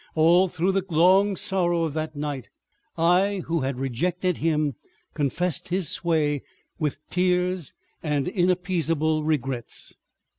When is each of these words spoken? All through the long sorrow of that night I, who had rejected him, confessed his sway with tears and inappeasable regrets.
All 0.15 0.47
through 0.47 0.71
the 0.71 0.85
long 0.89 1.35
sorrow 1.35 1.83
of 1.83 1.93
that 1.93 2.15
night 2.15 2.49
I, 2.97 3.43
who 3.45 3.59
had 3.59 3.77
rejected 3.77 4.37
him, 4.37 4.73
confessed 5.13 5.67
his 5.67 5.89
sway 5.89 6.41
with 6.79 6.97
tears 7.11 7.75
and 8.01 8.27
inappeasable 8.27 9.23
regrets. 9.23 9.93